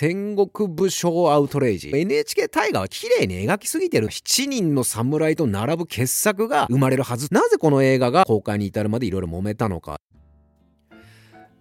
[0.00, 1.90] 戦国武将アウトレイジ。
[1.92, 7.26] NHK 大河は綺麗に描きすぎてる7人の侍と並ぶ傑作が生まれるはず。
[7.32, 10.00] なぜこの映画が公開に至るまで色々揉めたのか。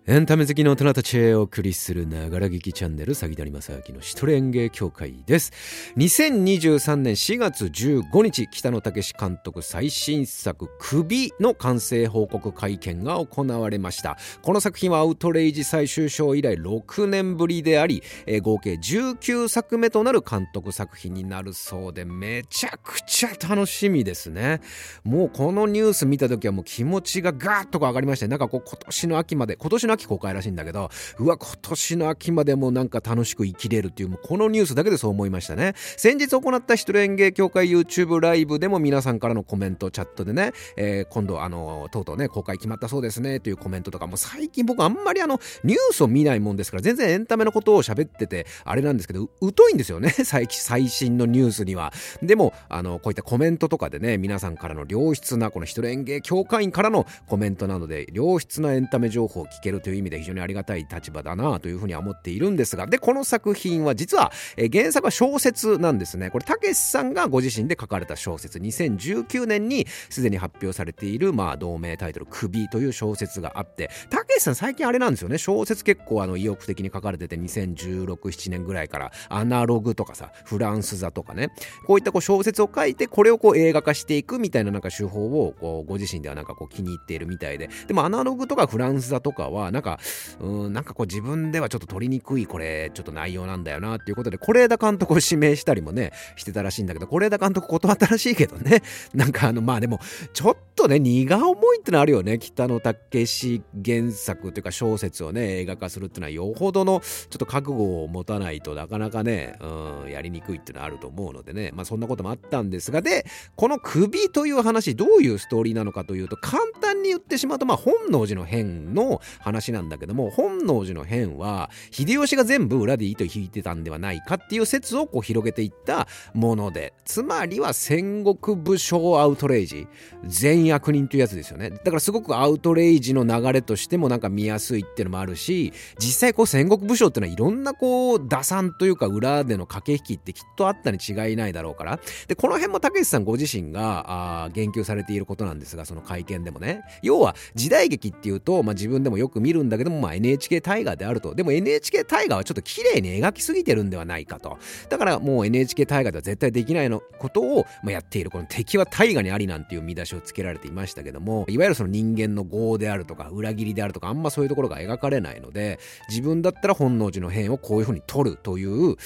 [0.09, 5.51] エンタメ好きの大人たちへお送りするながら劇チャンネル、詐欺谷正明の一人演芸協会です。
[5.97, 14.17] 2023年4月15日、北野武監督最新作、首の完成報告会見が行われました。
[14.41, 24.61] この作品はアウトレイジ最終章以来6年ぶりであり、えー、合計19作目となる監督作品になるそうで、めちゃくちゃ楽しみですね。
[25.03, 35.73] もうこのニュース見た時はもう気持ちがガーッと上がりまして、なんかこう今年の秋まで、今年の秋公開らしいんだけど、うわ、今年の秋までもなんか楽しく生きれるっていう、もうこのニュースだけでそう思いましたね。
[35.75, 51.93] 先日行った一人演芸協会 YouTube ライブでも皆さんからのコメント、チャットでね、えー、今度あの、とうとうね、公開決まったそうですね、というコメントとか、も最近僕あんまりあの、ニュースを見ないもんですから、全然エンタメのことを喋ってて、あれなんですけど、疎いんですよね、 最最新のニュースには。
[52.21, 66.29] でも、あの、こういったコメントとかでね、皆さんからの良質な、この一人演芸協会員からのコメントなので、良質なエンタメ情報を聞けるとという意味で非常にありがたい立場だなというふうには思っているんですが、で、この作品は実は、え原作は小説なんですね。
[66.29, 81.47] これ、たけしさんがご自身で書かれた小説、2019年にすでに発表されている、まあ、同名タイトル、首という小説があって、たけしさん最近あれなんですよね、小説結構あの意欲的に書かれてて、2016、7年ぐらいから、アナログとかさ、フランス座とかね、
[81.85, 89.99] こういったこう小説を書いて、これをこう映画化していくみたいななんか手法を、こう、ご自身ではなんかこう気に入っているみたいで、でもアナログとかフランス座とかは、なんか、
[90.39, 98.81] うん、なんかこう自分ではちょっと取りにくいこれちょっと内容なんだよなっていうことで是枝監督を指名したりもねしてたらしいんだけど是枝監督断ったらしいけどね。
[99.13, 99.99] なんかあのまあでも
[100.33, 102.39] ちょっとね荷が重いってのあるよね。
[102.39, 111.71] 北野武原作というか小説をね映画化するっていうのはよほどのちょっと覚悟を持たないとなかなかね、うん、やりにくいってのはあると思うのでね。
[111.75, 129.87] まあそんなこともあったんですがでこの首という話どういうストーリーなのかというと簡単に言ってしまうとまあ本能寺の変の話話なんだけども本能寺の変は秀吉が全部裏で糸引いてたんではないかっていう説をこう広げていったものでつまりは戦国武将アウトレイジ
[130.25, 131.69] 善悪人というやつですよね。
[131.69, 141.99] だからすごくアウトレイジの流れとしてもなんか見やすいっていうのもあるし実際こう戦国武将っていうのはいろんなこう打算というか裏での駆け引きってきっとあったに違いないだろうから。
[142.27, 146.83] でこの辺も武さんご自身があ言及されていることなんですがその会見でもね。
[147.01, 151.33] 要は時代劇っていうと、まあ、自分でもよく見るんだけども、まあ、NHK 大河であると。
[151.33, 154.57] でも NHK 大河はちょっと綺麗に描きすぎてるんではないかと。
[154.89, 158.29] だからもう NHK 大河では絶対できないのことを、まあ、やっている。
[158.29, 165.79] この敵は大河にありなんていう見出しをつけられていましたけどもいわゆるその人間の業であるとか裏切りであるとかあんまそういうところが描かれないので
[166.09, 168.97] 自分だったら本能寺の変をこういうふうに取るという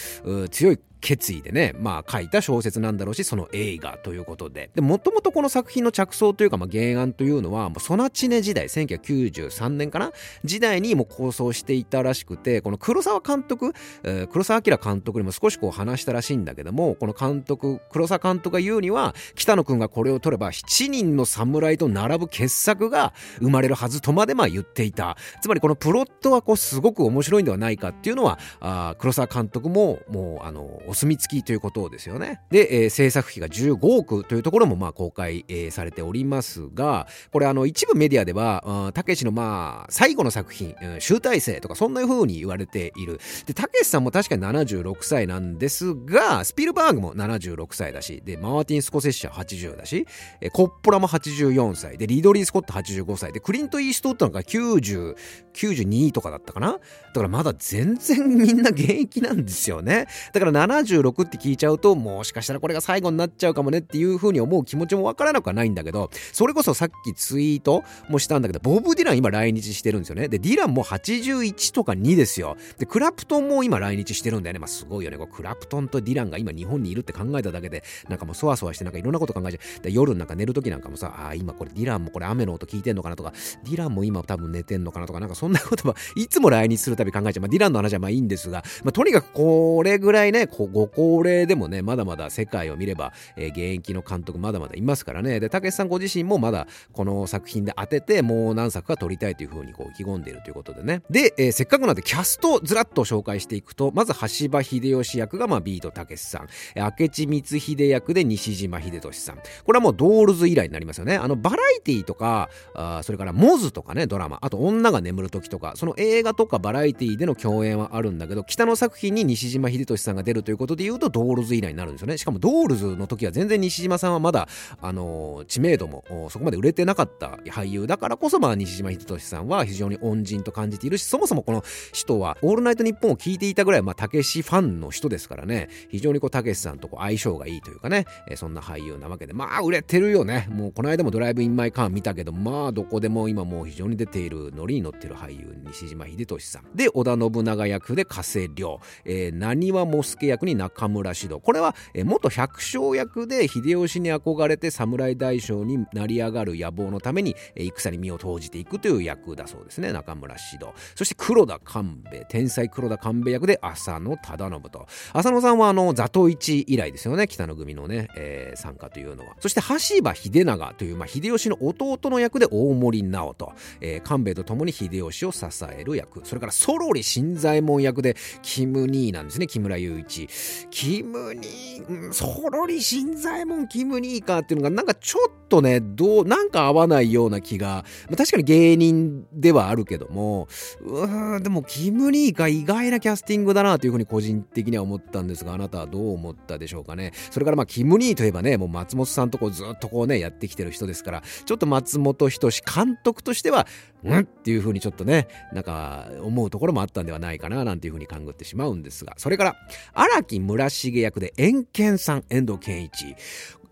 [0.50, 4.70] 強い決意でね、まあ書いた小説なんだろうし、その映画ということで。
[4.74, 10.12] で、もともとこの作品の着想というか、まあ原案というのは、もうソナチネ時代、1993年かな？
[10.46, 13.74] 時代にも構想していたらしくて、この黒沢監督、
[14.04, 25.18] えー、黒沢明監督にも少しこう話したらしいんだけども、この監督、黒沢監督が言うには、北野くんがこれを取れば7人の侍と並ぶ傑作が生まれるはずとまでまあ言っていた。
[25.42, 32.42] つまりこのプロットはこうすごく面白いんではないかっていうのは、あ黒沢監督ももうあの、お墨付きということですよね。
[32.50, 43.22] で、えー、制作費が15億というところもまあ公開、えー、されておりますが、これあの一部メディアでは、たけしのまあ最後の作品、うん、集大成とかそんな風に言われている。
[43.46, 50.06] で、たけしさんも確かに76歳なんですが、スピルバーグも76歳だし、で、マーティン・スコセッシャー80だし、
[50.42, 55.16] えコッポラも84歳、で、リドリー・スコット85歳、で、クリント・イーストウッドなんか90、
[55.54, 56.80] 92とかだったかなだ
[57.14, 60.08] からまだ全然みんな現役なんですよね。
[60.34, 70.28] だから76って聞いちゃうと、もしかしたらこれが最後になっちゃうかもねっていう風に思う気持ちもわからなくはないんだけど、それこそさっきツイートもしたんだけど、ボブ・ディラン今来日してるんですよね。
[70.28, 72.58] で、ディランも81とか2ですよ。
[72.78, 74.60] で、クラプトンも今来日してるんだよね。
[74.60, 75.18] まあすごいよね。
[75.18, 79.84] こクラプトンとディランが今日本にいるって考えただけで、なんかもうそわそわしてなんかいろんなこと考えちゃう。
[79.84, 83.34] で夜なんか寝るときなんかもさ、ああ、今これディランもこれ雨の音聞いてんのかなとか、
[83.64, 87.42] ディランも今多分寝てんのかなとか、なんかそんなことはいつも来日するたび考えちゃう。
[87.42, 95.40] まあディランの話はまあいいんですが、まあとにかくこれぐらいね、こご高齢でもね、まだまだ世界を見れば、えー、現役の監督まだまだいますからね。
[95.40, 101.02] で、たけしさんご自身もまだこの作品で当てて、もう何作か撮りたいというふうにこう意気込んでいるということでね。
[101.10, 109.40] で、えー、せっかくなんでキャストずらっと紹介していくと、まず羽柴秀吉役がまあビートたけしさん、明智光秀役で西島秀俊さん。
[109.66, 111.16] これはもうドールズ以来になりますよね。
[111.16, 122.18] あの、バラエティとか、あそれから MOZU とかね、ドラマ、あと女が眠る時とか、その映画とかバラエティでの共演はあるんだけど、北野作品に西島秀俊さんが出るということで言うと、ドールズ以来になるんですよね。
[122.18, 124.48] しかもドールズの時は全然西島さんはまだ、
[124.80, 131.64] あのー、知名度もそこまで売れてなかった俳優だからこそ、まあ、西島秀俊さんは非常に恩人と感じているし、そもそもこの
[131.94, 140.48] 人は、オールナイトニッポンを聞いていたぐらい、まあ、たけしファンの人ですからね、非常にこう、たけしさんとこう相性がいいというかね、えー、そんな俳優なわけで、まあ、売れてるよね。
[140.52, 146.76] もう、この間もドライブインマイカー見たけど、まあ、どこでも今もう非常に出ている、ノリに乗ってる俳優、西島秀俊さん。
[146.76, 151.40] で、織田信長役で加瀬亮、えー、何はも助役に中村獅童。
[151.40, 159.92] これは、元百姓役で秀吉に憧れて侍大将になり上がる野望のために、戦に身を投じていくという役だそうですね。
[159.92, 160.74] 中村獅童。
[160.96, 164.88] そして黒田官兵衛、天才黒田官兵衛役で浅野忠信と。
[165.14, 167.28] 浅野さんはあの、座頭市以来ですよね。
[167.28, 169.36] 北の組のね、えー、参加というのは。
[169.40, 173.54] そして橋場秀長という、まあ、秀吉の弟の役で大森直人。
[173.82, 176.22] えー、官兵衛と共に秀吉を支える役。
[176.26, 179.48] それからソロリ新左衛門役でキム兄なんですね。
[179.48, 180.28] 木村雄一。
[180.70, 190.48] キム兄、うん、ソロリ新左衛門キム兄かっていうのがなんかちょっとね、どう、なんか合わないような気が、まあ、確かに芸人ではあるけども、
[190.82, 197.12] うーん、でもキム兄か意外なキャスティングだなというふうに個人的には思ったんですが、あなたはどう思ったでしょうかね。
[197.30, 203.68] それからまあ、キム兄といえばね、もう松本さんとこうずっとこうね、やってきてる人ですから、ちょっと松本人志監督としては、
[204.04, 209.56] うんっていうふうにちょっとね、なんか思うところもあったんではないかななんていうふうに勘ぐってしまうんですが、それから
[209.94, 213.16] 荒木村重役で遠健さん、遠藤健一。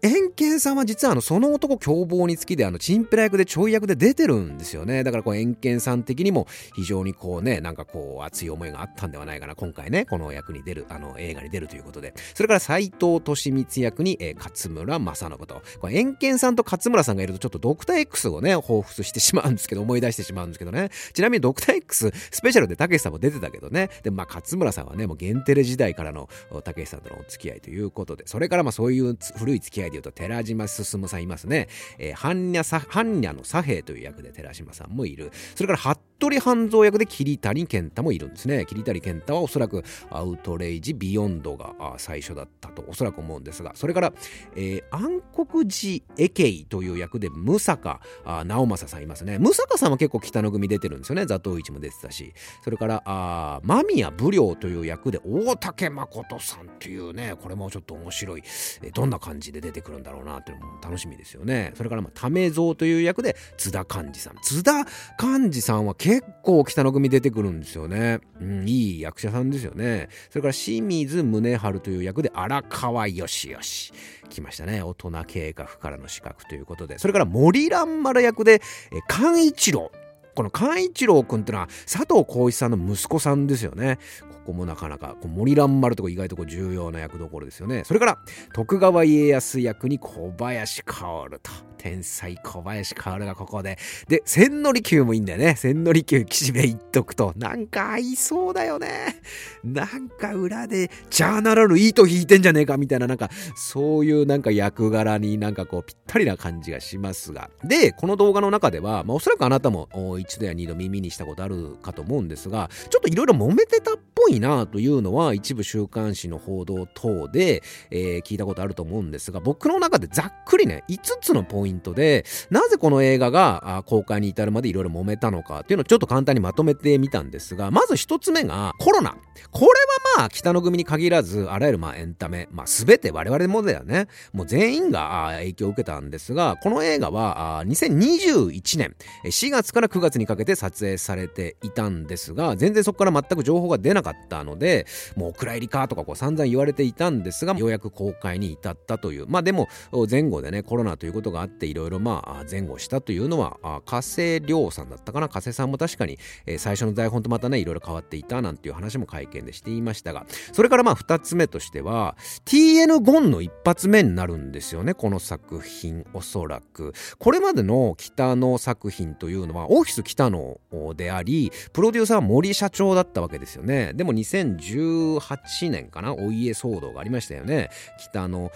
[0.02, 5.04] 円健さんは実はあのその男凶暴につきであのチンペラ役でちょい役で出てるんですよね。
[5.04, 12.14] だからこう円健さん的にも非常にこうねなんかこう熱い思いがあったんではないかな今回ねこの役に出るあの映画に出るということで。
[12.34, 15.62] それから斎藤利光役に、えー、勝村正信と。
[15.80, 20.90] これ円健さんと勝村さんがいるとちょっとドクター X をね彷彿してしまうんですけど思い出してしまうんですけどね。
[21.14, 23.90] ちなみにドクター X スペシャルでたけしさんも出てたけどね。
[24.04, 26.30] でまあ勝村さんはねもうゲンテレ時代からの
[26.64, 28.24] たけしさんとのお付き合いということで。
[28.28, 31.68] それからまあそういう古い付き合いで言うと寺島進さんいますね。
[31.98, 35.32] えー、般若さ、般若の左兵という役で寺島さんもいる。
[35.56, 38.66] それから、服部半蔵役で桐谷健太もいるんですね。
[38.66, 44.14] 桐谷健太はおそらくアウトレイジ・ビヨンドが最初だったとおそらく思うんですが、それから、
[44.56, 48.02] えー、暗黒寺エケイという役でムサカ
[48.46, 49.40] 直政さんいますね。
[49.40, 51.26] ムサカさんは結構北の組出てるんですよね。
[51.26, 52.34] 座頭市も出てたし。
[52.64, 58.44] それから、あ間宮武良という役で大竹誠さんというね、これもちょっと面白い、
[58.84, 61.72] えどんな感じで出ててくるんだろうなっていうのも楽しみですよね。
[61.76, 64.36] それから、まあ、為蔵という役で津田寛治さん。
[64.42, 64.86] 津田
[65.18, 68.20] 寛治さんは結構北の組出てくるんですよね。
[68.40, 70.10] うん、いい役者さんですよね。
[70.30, 73.94] それから清水宗春という役で荒川義義。
[74.30, 74.84] 来ましたね。
[74.84, 77.00] 大人計画からの資格ということで。
[77.00, 78.62] それから森蘭丸役で、
[78.92, 79.92] え寛一郎。
[80.40, 84.00] この寛一郎君ってのは佐藤浩市さんの息子さんですよね。
[84.46, 87.84] ここもなかなか、こう森蘭丸とか意外とこう重要な役どころですよね。
[87.84, 88.18] それから、
[88.54, 91.52] 徳川家康役に小林薫と。
[91.80, 93.78] 天才小林薫がここで。
[94.10, 95.56] で、千利休もいいんだよね。
[95.56, 97.34] 千利休岸辺一徳と。
[97.38, 99.22] なんか合いそうだよね。
[99.64, 107.50] なんか裏で、じゃあならぬ糸引いてんじゃねえかみたいな、なんか、そういうなんか役柄になんかこうぴったりな感じがしますが。
[107.64, 109.88] で、この動画の中では、まあおそらくあなたも
[110.30, 129.16] 一度や二度耳にしたことあるかと思うんですが、ちょっといろいろ揉めてたっぽいなというのは一部週刊誌の報道等で、えー、聞いたことあると思うんですが僕の中でざっくりね5つのポイントでなぜこの映画が公開に至るまでいろいろ揉めたのかっていうのをちょっと簡単にまとめてみたんですがまず1つ目がコロナ。
[129.52, 129.72] これは
[130.18, 134.08] まあ北の組に限らずあらゆるまエンタメ、まあ、全て我々もだよね。
[134.34, 144.09] もう全員が影響を受けたんですがこの映画は2021年4月から9月にかけて撮影されていたんですが全然そこから全く情報が出なかった。
[144.14, 144.86] かったので
[145.16, 149.28] もうお蔵入りかとかこう散々言われていたんですがようやく公開に至ったという。
[149.28, 149.68] まあでも
[150.10, 155.30] 前後でねコロナということがあっていろいろまあ前後したというのは加瀬亮さんだったかな。
[155.30, 160.26] 加瀬さんも確かに、え最初の台本とまたねいろいろ変わっていたなんていう話も会見でしていましたが。
[160.54, 166.94] それからまあ2つ目としては TN ゴンの一発目になるんですよねこの作品おそらく。
[167.18, 170.60] これまでの北の作品というのはオフィスス北野
[170.96, 173.92] でありプロデューサーは森社長だったわけですよね。
[174.00, 177.70] でも2018年かなお家騒動がありましたよね。
[178.00, 178.50] 北野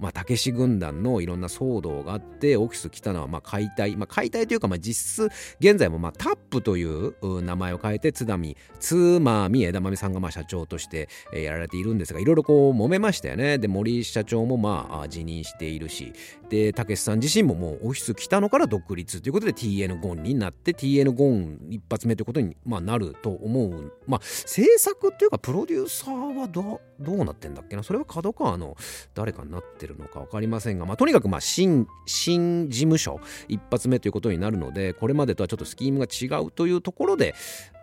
[0.00, 3.96] まあたけし軍団のいろんな騒動があってオフィス北野はまあ解体。
[3.96, 5.28] まあ解体というかまあ実質
[5.58, 13.58] 現在もまあタップという名前を変えて津波津間見枝豆さんがまあ社長としてやられているんですがいろいろこう揉めましたよね。
[13.58, 16.12] で森社長もまあ辞任しているし。
[16.48, 23.92] でたけしさん自身ももうオフィス北野から独立ということで TN ゴンになって TN ゴン一発目ということに、まあ、なると思う。
[24.06, 27.82] まあ制作っていうかプロデューサーはどどうなってんだっけな？
[27.82, 28.76] それは角川の
[29.14, 37.34] 誰かになってるのか分かりませんが、まあ、とにかくまあ新新事務所一発目ということになるのでこれまでとはちょっとスキームが違うというところで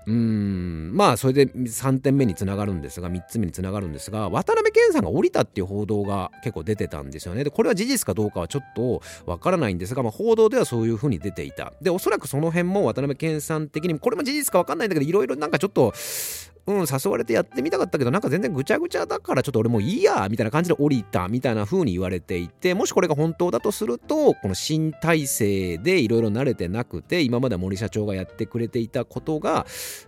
[0.06, 7.46] うんまあそれで3点目につながるんですが3つ目につながるんですが渡辺謙さんが降りたっていう報道が結構出てたんですよね。
[7.46, 11.72] でこれは事実かどうかはちょっとわからないんですが、まあ、報道ではそういうふうに出ていた。
[11.82, 15.94] でおそらくその辺も渡辺謙さん的にこれも事実かわかんないんだけどいろいろなんかちょっと
[16.66, 29.66] うん、誘われてやってみたかったけど、なんか全然ぐちゃぐちゃだから、ちょっと俺もういいや、みたいな感じで降りた、みたいな風に言われていて、もしこれが本当だとすると、この新体制でいろいろ慣れてなくて、今まで森社長がやってくれていたことが、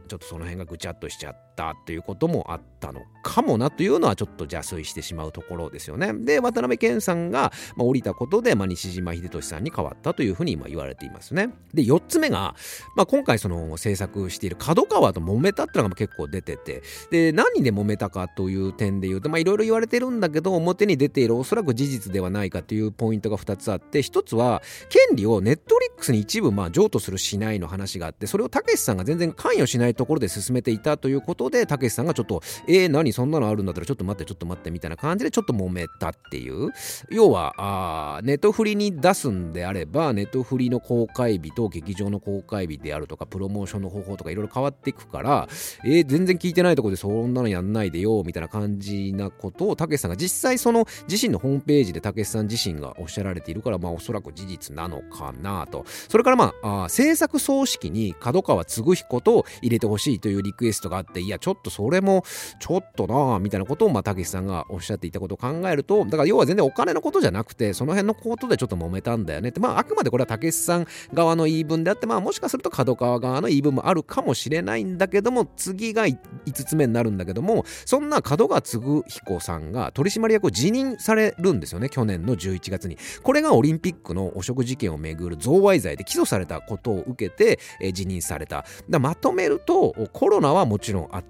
[0.07, 6.13] ちょっとその辺がぐちゃっとしちゃってたということもあったのかもなというのはちょっと邪推してしまうところですよね。
[6.13, 11.49] で、渡辺謙さんが、まあ、降りたことで、まあ、西島秀俊さんに変わったというふうに今言われていますね。
[11.73, 12.55] で、4つ目が、
[12.95, 36.71] まあ、今回その制作している角川と揉めたっていうのが結構出てて、で、何で揉めたかという点で言うと、まあいろいろ言われてるんだけど、表に出ているおそらく事実ではないかというポイントが2つあって、1つは、権利をネットリックスに一部まあ譲渡するしないの話があって、それをたけしさんが全然関与しないところで進めていたということで、たけしさんがちょっと、えー、何そんなのあるんだったらちょっと待って、ちょっと待ってみたいな感じでちょっと揉めたっていう。
[37.09, 45.47] 要は、あネットフリに出すんであれば、ネットフリの公開日と劇場の公開日であるとか、プロモーションの方法とかいろいろ変わっていくから、
[45.83, 62.23] えー、全然聞いてないとこでそんなのやんないでよみたいな感じなことをたけしさんが実際その自身のホームページでたけしさん自身がおっしゃられているからまあおそらく事実なのかなとそれからまああ制作総指揮に角川嗣彦と入れてほしいというリクエストがあっていやちょっとそれも
[62.59, 69.49] ちょっとなぁみたいなことをまあたけしさんがおっしゃっていたことを考えるとだから要は全然お金のことじゃなくてその辺のことでちょっと揉めたんだよね。
[69.49, 76.17] ってまああくまでこれはたけしさん側の言い分であってまあもしかすると角川側の言い分もあるかもしれないんだけども次が5
[76.53, 82.97] つ目になるんだけどもそんな角川嗣彦さんが取締役を辞任されるんですよね去年の11月に。
[83.23, 88.65] これがオリンピックの汚職事件をめぐる贈賄罪で起訴されたことを受けて、えー、辞任された。
[88.89, 91.23] だまとめるとコロナはもちろんあっ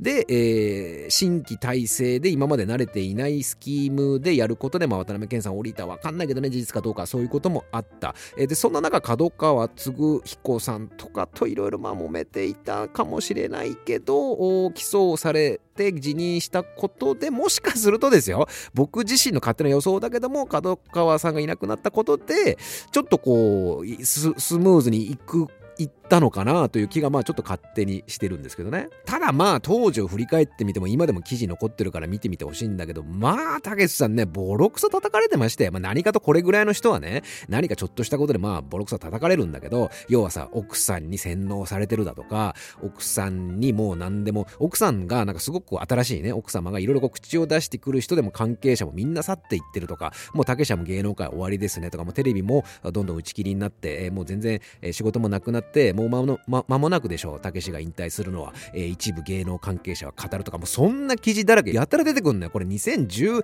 [0.00, 9.92] で、えー、新規体制で今まで慣れていないスキームでやることで、まあ、渡辺謙さん降りたわかんないけどね事実かどうかそういうこともあった、えー、でそんな中角川嗣
[10.24, 18.46] 彦さんとかといろいろ揉めていたかもしれないけど起訴されて辞任したことでもしかするとですよ。
[18.74, 22.58] 僕自身の勝手な予想だけども角川さんがいなくなったことで
[22.90, 25.46] ちょっとこうスムーズにいく
[25.78, 28.88] 行ったのかなという気がまあちょっと勝手にしてるんですけどね。
[29.04, 54.60] ただまあ当時を振り返ってみても今でも記事残ってるから見てみてほしいんだけどまあたけしさんねボロクソ叩かれてましてまあ何かとこれぐらいの人はね何かちょっとしたことでまあボロクソ叩かれるんだけど要はさ奥さんに洗脳されてるだとか奥さんにもう何でも奥さんがなんかすごく新しいね奥様がいろいろ口を出してくる人でも関係者もみんな去っていってるとかもうたけしさんも芸能界終わりですねとかもうテレビもどんどん打ち切りになって、えー、もう全然、
[54.92, 57.40] 仕事もなくなってもう間の、ま、間もなくでしょう。
[57.40, 62.50] たけしが引退するのは、えー、一部芸能関係者は語るとか、もうそんな記事だらけ、やたら出てくんのよ。
[62.50, 63.42] これ2018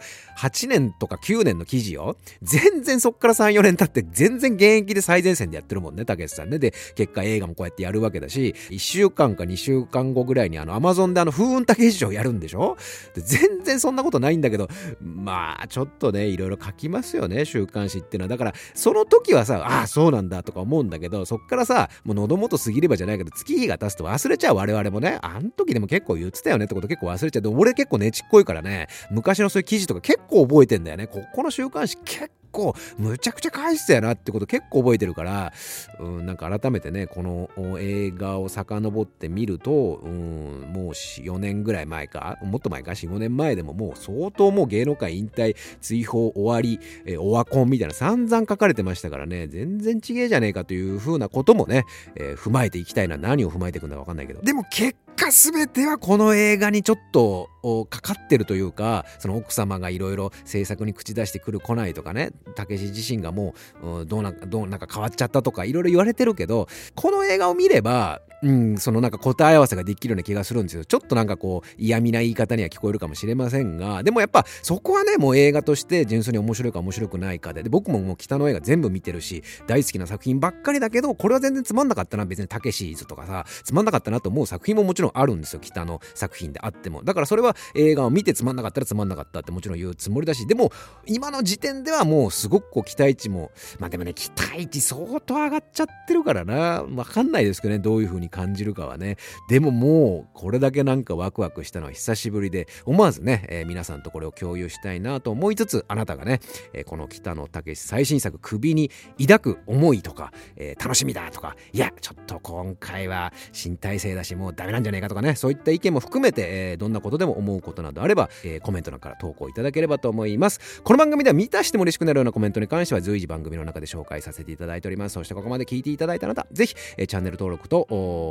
[0.68, 2.16] 年とか9年の記事よ。
[2.42, 6.60] 全然そっから3、4年経って全然現役で最前線でやってるもんね、たけしさんね。
[6.60, 12.76] で、結果映画もこうやってやるわけだし、1週間か2週間後ぐらいにあの、アマゾンであの、風雲たけし賞やるんでしょ
[13.14, 14.68] で全然そんなことないんだけど、
[15.00, 18.28] まあ、ちょっとね、いろいろ書きますよね、週刊誌っていうのは。
[18.28, 27.42] だから、その時はさ、ああ、そうなんだとか思うんだけど、そっからさ、もう喉元過ぎればじゃないけど、月日が経つと忘れちゃう我々もね、あん時でも結構言ってたよねってこと結構忘れちゃう。
[27.42, 31.06] で、俺結構ねちっこいからね、昔のそういう記事とか結構覚えてんだよね。
[31.06, 35.52] ここの週刊誌結構むちゃくちゃ返してたよなってこと結構覚えてるから、
[35.98, 51.84] うん、なんか改めてね、この映画を遡ってみると、うん、もう4年ぐらい前か、もっと前か、4、5年前でももう相当もう芸能界引退、追放終わり、え、オワコンみたいな散々書かれてましたからね、全然ちげえじゃねえかというふうなこともね、
[52.14, 53.16] えー、踏まえていきたいな。
[53.16, 54.42] 何を踏まえていくんだかわかんないけど。
[54.42, 57.48] でも結か全てはこの映画にちょっと
[57.88, 70.84] かかってるというかその奥様がいろいろ制作に口出してくる来ないとかねたけし自身がもうどうなどうなんか変わっちゃったとかいろいろ言われてるけどこの映画を見ればうん、そのなんか答え合わせができるような気がするんですよ。
[70.84, 87.02] ちょっとなんかこう嫌味な言い方には聞こえるかもしれませんが、でもやっぱそこはね、もう映画として純粋に面白いか面白くないかで、で僕ももう北の映画全部見てるし、大好きな作品ばっかりだけど、これは全然つまんなかったな、別にたけしーズとかさ、つまんなかったなと思う作品ももちろんあるんですよ、北の作品であっても。
[87.02, 90.72] だからそれは映画を見てつまんなかったらつまんなかったってもちろん言うつもりだし、でも
[91.06, 99.16] 今の時点ではもうすごくこう期待値も、まあでもね、期待値相当上がっちゃってるからな、わかんないですけどね、どういう風に感じるかはね。
[99.48, 106.40] でももうこれだけなんかワクワクしたのは久しぶりで思わずね、えー、皆さんとこれを共有したいなと思いつつあなたがね、
[106.72, 127.86] えー、この北野武最新作首に抱く思いとか、えー、楽しみだとかいやちょっと今回は新体制だしもうダメなんじゃないかとかねそういった意見も含めて、えどんなことでも思うことなどあれば、えコメント欄から投稿いただければと思いますこの番組では満たしても嬉しくなるようなコメントに関しては随時番組の中で紹介させていただいておりますそしてここまで聞いていただいたあなたぜひ、えチャンネル登録と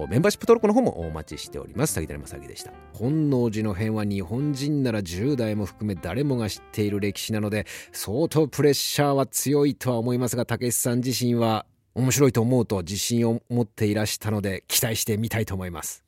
[0.09, 1.97] メンバーシップ登録の方もお待ちしております。
[1.99, 2.71] 詐欺谷正樹でした。
[2.93, 11.65] 本能寺の変は日本人なら10代も含め誰もが知っている歴史なので、相当プレッシャーは強いとは思いますが、たけしさん自身は
[11.95, 16.02] 面白いと思うと自信を持っていらしたので、期待してみたいと思います。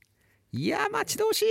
[0.58, 1.46] いや、待ち遠しい。